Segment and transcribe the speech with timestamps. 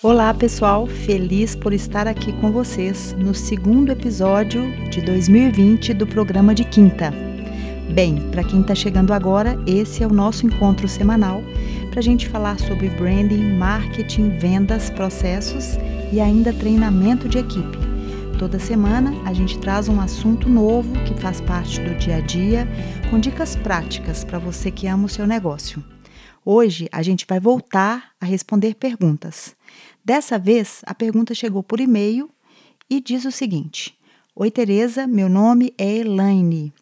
[0.00, 0.86] Olá, pessoal!
[0.86, 7.12] Feliz por estar aqui com vocês no segundo episódio de 2020 do programa de quinta.
[7.92, 11.42] Bem, para quem está chegando agora, esse é o nosso encontro semanal
[11.90, 15.76] para a gente falar sobre branding, marketing, vendas, processos
[16.12, 17.78] e ainda treinamento de equipe.
[18.38, 22.68] Toda semana a gente traz um assunto novo que faz parte do dia a dia,
[23.10, 25.82] com dicas práticas para você que ama o seu negócio.
[26.44, 29.54] Hoje a gente vai voltar a responder perguntas.
[30.04, 32.30] Dessa vez, a pergunta chegou por e-mail
[32.88, 33.96] e diz o seguinte:
[34.34, 36.72] Oi, Tereza, meu nome é Elaine.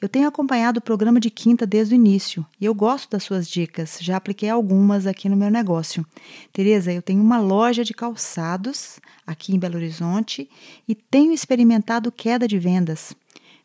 [0.00, 3.48] Eu tenho acompanhado o programa de quinta desde o início e eu gosto das suas
[3.48, 3.98] dicas.
[4.00, 6.06] Já apliquei algumas aqui no meu negócio.
[6.52, 10.48] Tereza, eu tenho uma loja de calçados aqui em Belo Horizonte
[10.86, 13.12] e tenho experimentado queda de vendas,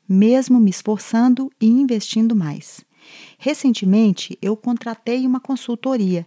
[0.10, 2.84] mesmo me esforçando e investindo mais.
[3.44, 6.26] Recentemente, eu contratei uma consultoria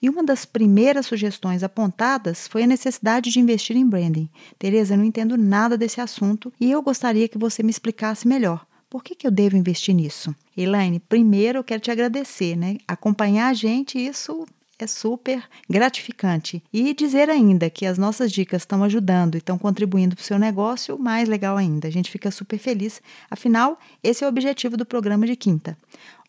[0.00, 4.30] e uma das primeiras sugestões apontadas foi a necessidade de investir em branding.
[4.58, 8.66] Tereza, eu não entendo nada desse assunto e eu gostaria que você me explicasse melhor.
[8.88, 10.34] Por que, que eu devo investir nisso?
[10.56, 12.78] Elaine, primeiro eu quero te agradecer, né?
[12.88, 14.46] Acompanhar a gente, isso
[14.78, 16.62] é super gratificante.
[16.72, 20.38] E dizer ainda que as nossas dicas estão ajudando e estão contribuindo para o seu
[20.38, 21.88] negócio, mais legal ainda.
[21.88, 23.00] A gente fica super feliz.
[23.30, 25.76] Afinal, esse é o objetivo do programa de quinta.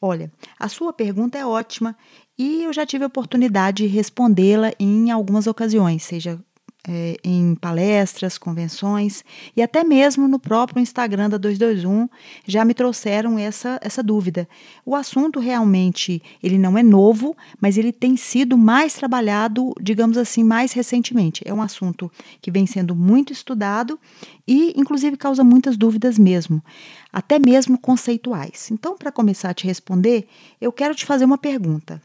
[0.02, 1.96] Olha, a sua pergunta é ótima
[2.38, 6.40] e eu já tive a oportunidade de respondê-la em algumas ocasiões, seja
[6.88, 9.24] é, em palestras, convenções
[9.56, 12.08] e até mesmo no próprio Instagram da 221
[12.46, 14.48] já me trouxeram essa, essa dúvida.
[14.86, 20.44] O assunto realmente ele não é novo, mas ele tem sido mais trabalhado, digamos assim,
[20.44, 21.42] mais recentemente.
[21.46, 24.00] É um assunto que vem sendo muito estudado
[24.48, 26.64] e, inclusive, causa muitas dúvidas mesmo,
[27.12, 28.70] até mesmo conceituais.
[28.72, 30.28] Então, para começar a te responder,
[30.62, 32.02] eu quero te fazer uma pergunta.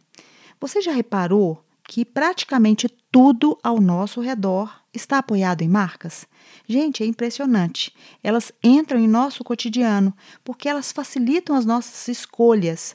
[0.60, 6.24] Você já reparou que praticamente tudo ao nosso redor está apoiado em marcas?
[6.68, 7.92] Gente, é impressionante.
[8.22, 12.94] Elas entram em nosso cotidiano porque elas facilitam as nossas escolhas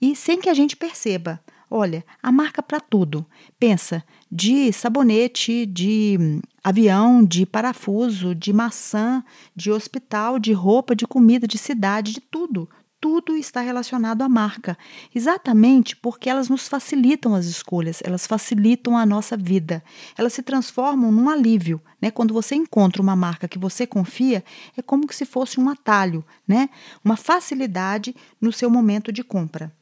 [0.00, 1.38] e sem que a gente perceba.
[1.70, 3.26] Olha, a marca para tudo.
[3.58, 9.22] Pensa, de sabonete, de avião, de parafuso, de maçã,
[9.54, 12.66] de hospital, de roupa, de comida, de cidade, de tudo
[13.00, 14.76] tudo está relacionado à marca,
[15.14, 19.82] exatamente porque elas nos facilitam as escolhas, elas facilitam a nossa vida,
[20.18, 21.80] elas se transformam num alívio.
[22.00, 22.10] Né?
[22.10, 24.44] Quando você encontra uma marca que você confia,
[24.76, 26.68] é como se fosse um atalho, né?
[27.02, 29.72] uma facilidade no seu momento de compra.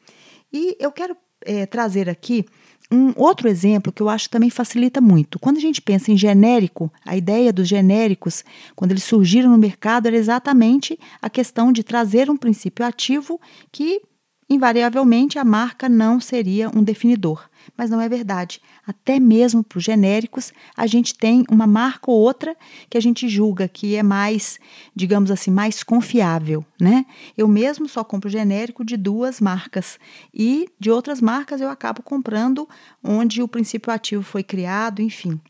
[0.52, 2.46] E eu quero é, trazer aqui
[2.90, 5.38] um outro exemplo que eu acho também facilita muito.
[5.38, 8.42] Quando a gente pensa em genérico, a ideia dos genéricos,
[8.74, 13.38] quando eles surgiram no mercado, era exatamente a questão de trazer um princípio ativo
[13.70, 14.00] que,
[14.48, 18.60] invariavelmente, a marca não seria um definidor mas não é verdade.
[18.86, 22.56] Até mesmo para os genéricos, a gente tem uma marca ou outra
[22.88, 24.58] que a gente julga que é mais,
[24.94, 27.04] digamos assim, mais confiável, né?
[27.36, 29.98] Eu mesmo só compro genérico de duas marcas
[30.32, 32.68] e de outras marcas eu acabo comprando
[33.02, 35.40] onde o princípio ativo foi criado, enfim.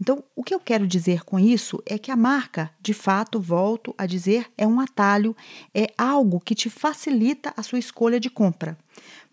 [0.00, 3.94] Então, o que eu quero dizer com isso é que a marca, de fato, volto
[3.96, 5.34] a dizer, é um atalho,
[5.74, 8.76] é algo que te facilita a sua escolha de compra.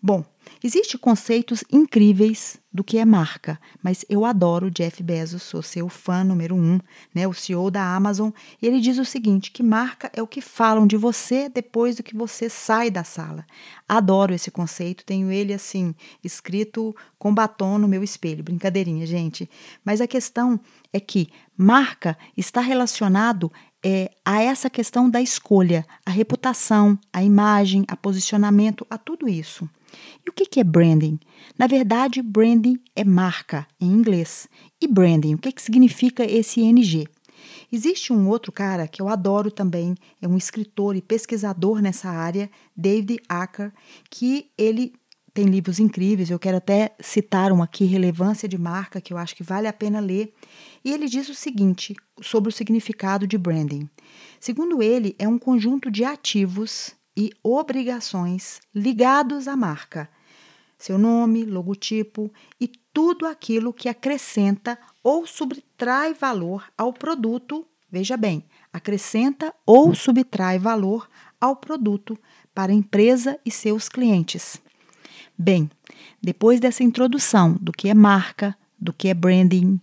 [0.02, 0.24] Bom,
[0.62, 6.24] Existem conceitos incríveis do que é marca, mas eu adoro Jeff Bezos, sou seu fã
[6.24, 6.80] número um,
[7.14, 8.30] né, o CEO da Amazon,
[8.60, 12.16] ele diz o seguinte, que marca é o que falam de você depois do que
[12.16, 13.46] você sai da sala.
[13.88, 19.48] Adoro esse conceito, tenho ele assim, escrito com batom no meu espelho, brincadeirinha, gente.
[19.84, 20.58] Mas a questão
[20.92, 23.52] é que marca está relacionado
[23.84, 29.68] é, a essa questão da escolha, a reputação, a imagem, a posicionamento, a tudo isso.
[30.26, 31.20] E o que é branding?
[31.58, 34.48] Na verdade, branding é marca em inglês.
[34.80, 37.06] E branding, o que, que significa esse NG?
[37.70, 42.50] Existe um outro cara que eu adoro também, é um escritor e pesquisador nessa área,
[42.74, 43.72] David Acker,
[44.08, 44.94] que ele
[45.34, 49.34] tem livros incríveis, eu quero até citar um aqui, Relevância de Marca, que eu acho
[49.34, 50.32] que vale a pena ler.
[50.84, 53.90] E ele diz o seguinte sobre o significado de branding.
[54.38, 60.08] Segundo ele, é um conjunto de ativos e obrigações ligados à marca,
[60.78, 67.66] seu nome, logotipo e tudo aquilo que acrescenta ou subtrai valor ao produto.
[67.90, 71.08] Veja bem, acrescenta ou subtrai valor
[71.40, 72.16] ao produto
[72.54, 74.62] para a empresa e seus clientes.
[75.36, 75.70] Bem,
[76.22, 79.80] depois dessa introdução do que é marca, do que é branding,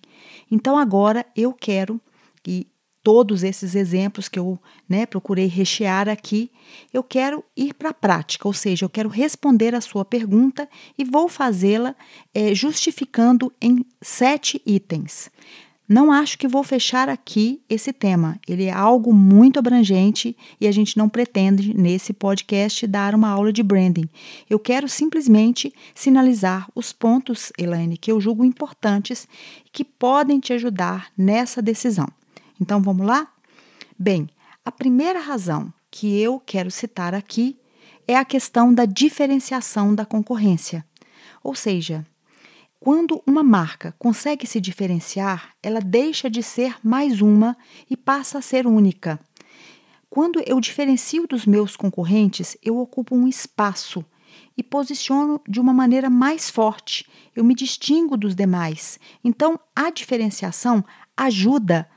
[0.50, 2.00] então agora eu quero
[2.48, 2.68] e
[3.04, 6.52] todos esses exemplos que eu né, procurei rechear aqui,
[6.94, 11.04] eu quero ir para a prática, ou seja, eu quero responder a sua pergunta e
[11.04, 11.96] vou fazê-la
[12.34, 15.32] é, justificando em sete itens.
[15.92, 18.40] Não acho que vou fechar aqui esse tema.
[18.48, 23.52] Ele é algo muito abrangente e a gente não pretende, nesse podcast, dar uma aula
[23.52, 24.08] de branding.
[24.50, 29.28] Eu quero simplesmente sinalizar os pontos, Elaine, que eu julgo importantes
[29.66, 32.08] e que podem te ajudar nessa decisão.
[32.62, 33.28] Então vamos lá?
[34.00, 34.30] Bem,
[34.64, 37.58] a primeira razão que eu quero citar aqui
[38.08, 40.86] é a questão da diferenciação da concorrência.
[41.44, 42.08] Ou seja,
[42.84, 47.56] quando uma marca consegue se diferenciar, ela deixa de ser mais uma
[47.88, 49.20] e passa a ser única.
[50.10, 54.04] Quando eu diferencio dos meus concorrentes, eu ocupo um espaço
[54.58, 57.08] e posiciono de uma maneira mais forte.
[57.36, 59.00] Eu me distingo dos demais.
[59.24, 60.84] Então, a diferenciação
[61.16, 61.88] ajuda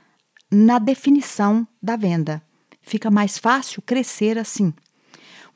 [0.53, 2.43] na definição da venda.
[2.83, 4.75] Fica mais fácil crescer assim.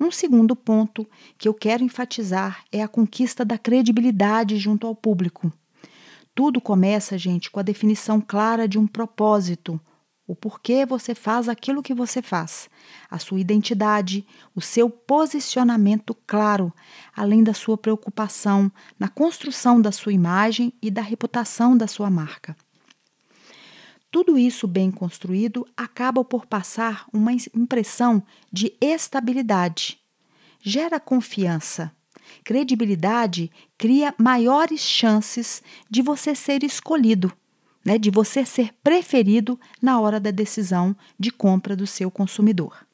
[0.00, 1.06] Um segundo ponto
[1.36, 5.52] que eu quero enfatizar é a conquista da credibilidade junto ao público.
[6.34, 9.80] Tudo começa, gente, com a definição clara de um propósito,
[10.28, 12.68] o porquê você faz aquilo que você faz,
[13.10, 16.72] a sua identidade, o seu posicionamento claro,
[17.16, 22.54] além da sua preocupação na construção da sua imagem e da reputação da sua marca.
[24.10, 29.98] Tudo isso bem construído acaba por passar uma impressão de estabilidade.
[30.60, 31.92] Gera confiança.
[32.42, 37.32] Credibilidade cria maiores chances de você ser escolhido,
[37.84, 42.86] né, de você ser preferido na hora da decisão de compra do seu consumidor.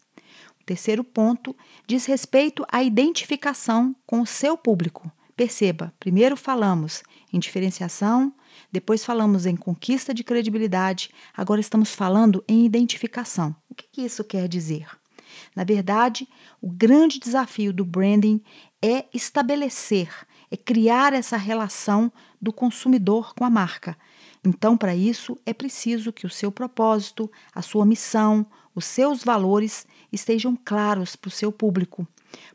[0.60, 1.54] O terceiro ponto
[1.86, 5.10] diz respeito à identificação com o seu público.
[5.36, 7.02] Perceba, primeiro falamos
[7.32, 8.32] em diferenciação,
[8.70, 13.54] depois falamos em conquista de credibilidade, agora estamos falando em identificação.
[13.68, 14.86] O que, que isso quer dizer?
[15.56, 16.28] Na verdade,
[16.60, 18.40] o grande desafio do branding
[18.80, 20.08] é estabelecer,
[20.50, 23.96] é criar essa relação do consumidor com a marca.
[24.44, 29.86] Então, para isso, é preciso que o seu propósito, a sua missão, os seus valores
[30.12, 32.06] estejam claros para o seu público.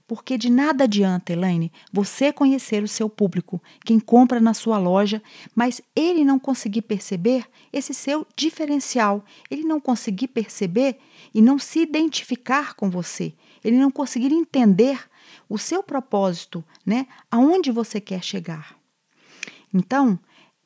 [0.07, 5.21] Porque de nada adianta, Elaine, você conhecer o seu público, quem compra na sua loja,
[5.55, 10.97] mas ele não conseguir perceber esse seu diferencial, ele não conseguir perceber
[11.33, 13.33] e não se identificar com você,
[13.63, 14.99] ele não conseguir entender
[15.47, 17.07] o seu propósito, né?
[17.29, 18.75] Aonde você quer chegar.
[19.73, 20.19] Então,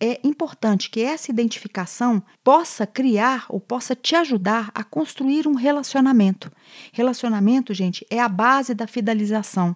[0.05, 6.51] é importante que essa identificação possa criar ou possa te ajudar a construir um relacionamento.
[6.91, 9.73] Relacionamento, gente, é a base da fidelização.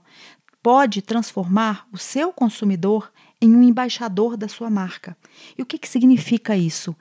[0.62, 3.10] Pode transformar o seu consumidor
[3.40, 5.16] em um embaixador da sua marca.
[5.58, 6.94] E o que, que significa isso?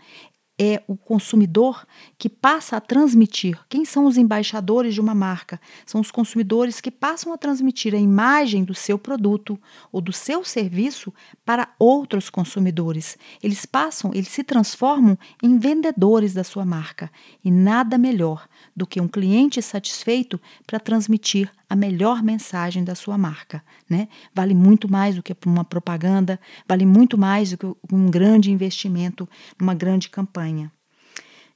[0.59, 1.87] É o consumidor
[2.17, 3.59] que passa a transmitir.
[3.69, 5.61] Quem são os embaixadores de uma marca?
[5.85, 9.59] São os consumidores que passam a transmitir a imagem do seu produto
[9.93, 11.13] ou do seu serviço
[11.45, 13.19] para outros consumidores.
[13.43, 17.11] Eles passam, eles se transformam em vendedores da sua marca.
[17.45, 23.19] E nada melhor do que um cliente satisfeito para transmitir a melhor mensagem da sua
[23.19, 23.63] marca.
[23.89, 24.09] Né?
[24.35, 29.29] Vale muito mais do que uma propaganda, vale muito mais do que um grande investimento
[29.59, 30.71] numa grande campanha.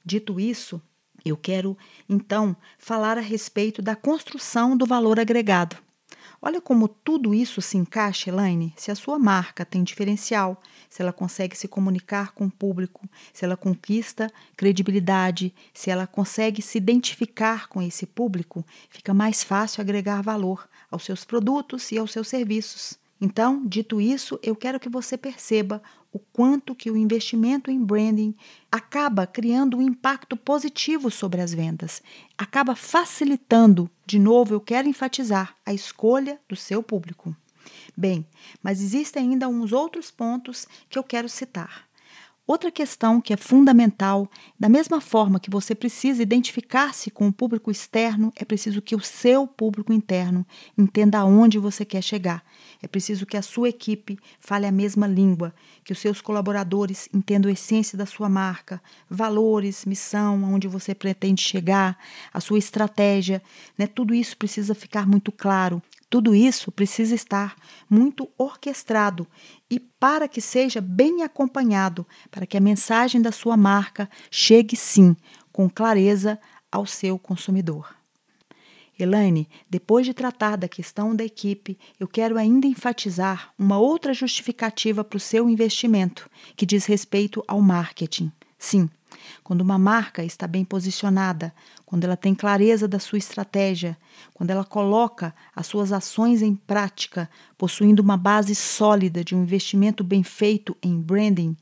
[0.03, 0.81] Dito isso,
[1.23, 1.77] eu quero
[2.09, 5.77] então falar a respeito da construção do valor agregado.
[6.43, 8.73] Olha como tudo isso se encaixa, Elaine.
[8.75, 10.59] Se a sua marca tem diferencial,
[10.89, 14.27] se ela consegue se comunicar com o público, se ela conquista
[14.57, 21.05] credibilidade, se ela consegue se identificar com esse público, fica mais fácil agregar valor aos
[21.05, 22.99] seus produtos e aos seus serviços.
[23.21, 25.79] Então, dito isso, eu quero que você perceba
[26.11, 28.35] o quanto que o investimento em branding
[28.71, 32.01] acaba criando um impacto positivo sobre as vendas,
[32.37, 37.35] acaba facilitando, de novo, eu quero enfatizar a escolha do seu público.
[37.95, 38.25] Bem,
[38.61, 41.90] mas existem ainda uns outros pontos que eu quero citar.
[42.51, 44.29] Outra questão que é fundamental,
[44.59, 48.99] da mesma forma que você precisa identificar-se com o público externo, é preciso que o
[48.99, 50.45] seu público interno
[50.77, 52.43] entenda aonde você quer chegar.
[52.83, 57.49] É preciso que a sua equipe fale a mesma língua, que os seus colaboradores entendam
[57.49, 61.97] a essência da sua marca, valores, missão, aonde você pretende chegar,
[62.33, 63.41] a sua estratégia,
[63.77, 63.87] né?
[63.87, 65.81] Tudo isso precisa ficar muito claro.
[66.11, 67.55] Tudo isso precisa estar
[67.89, 69.25] muito orquestrado
[69.69, 75.15] e para que seja bem acompanhado, para que a mensagem da sua marca chegue sim,
[75.53, 76.37] com clareza
[76.69, 77.95] ao seu consumidor.
[78.99, 85.05] Elaine, depois de tratar da questão da equipe, eu quero ainda enfatizar uma outra justificativa
[85.05, 88.29] para o seu investimento, que diz respeito ao marketing.
[88.63, 88.87] Sim,
[89.43, 91.51] quando uma marca está bem posicionada,
[91.83, 93.97] quando ela tem clareza da sua estratégia,
[94.35, 97.27] quando ela coloca as suas ações em prática,
[97.57, 101.57] possuindo uma base sólida de um investimento bem feito em branding,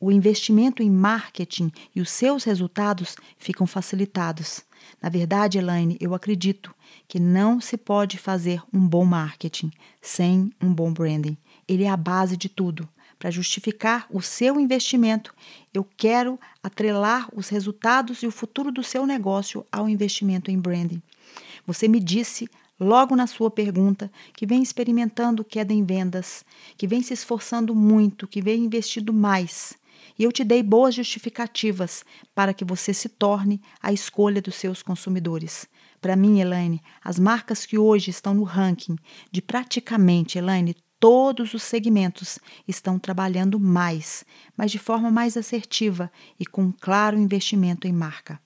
[0.00, 4.62] o investimento em marketing e os seus resultados ficam facilitados.
[5.00, 6.74] Na verdade, Elaine, eu acredito
[7.06, 9.70] que não se pode fazer um bom marketing
[10.00, 11.38] sem um bom branding.
[11.68, 12.88] Ele é a base de tudo.
[13.22, 15.32] Para justificar o seu investimento,
[15.72, 21.00] eu quero atrelar os resultados e o futuro do seu negócio ao investimento em branding.
[21.64, 22.48] Você me disse
[22.80, 26.44] logo na sua pergunta que vem experimentando queda em vendas,
[26.76, 29.74] que vem se esforçando muito, que vem investindo mais.
[30.18, 34.82] E eu te dei boas justificativas para que você se torne a escolha dos seus
[34.82, 35.68] consumidores.
[36.00, 38.96] Para mim, Elaine, as marcas que hoje estão no ranking
[39.30, 44.24] de praticamente, Elaine, todos os segmentos estão trabalhando mais,
[44.56, 48.40] mas de forma mais assertiva e com claro investimento em marca.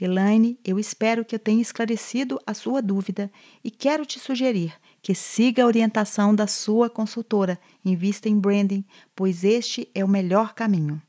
[0.00, 3.30] Elaine, eu espero que eu tenha esclarecido a sua dúvida
[3.62, 8.84] e quero te sugerir que siga a orientação da sua consultora, invista em branding,
[9.14, 11.00] pois este é o melhor caminho.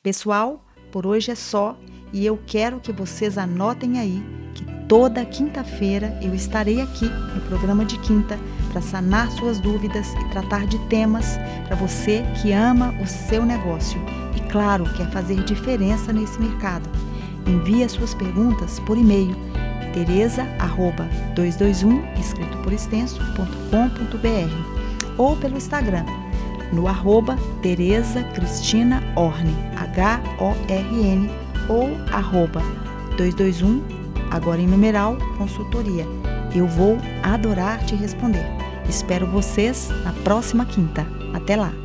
[0.00, 1.76] Pessoal, por hoje é só
[2.12, 4.41] e eu quero que vocês anotem aí
[4.88, 8.36] toda quinta-feira eu estarei aqui no programa de quinta
[8.70, 14.00] para sanar suas dúvidas e tratar de temas para você que ama o seu negócio
[14.36, 16.88] e, claro, quer fazer diferença nesse mercado.
[17.46, 19.36] Envie as suas perguntas por e-mail
[19.92, 26.04] tereza@221 escrito por extenso.com.br ou pelo Instagram
[26.72, 31.30] no arroba Tereza Cristina Orne, H-O-R-N
[31.68, 32.62] ou arroba
[33.16, 34.01] 221
[34.32, 36.06] agora em numeral consultoria.
[36.54, 38.44] Eu vou adorar te responder.
[38.88, 41.06] Espero vocês na próxima quinta.
[41.34, 41.81] Até lá!